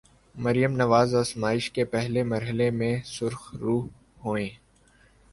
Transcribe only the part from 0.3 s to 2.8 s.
مریم نواز آزمائش کے پہلے مرحلے